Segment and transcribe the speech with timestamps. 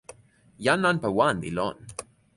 [0.65, 1.77] jan nanpa wan li lon.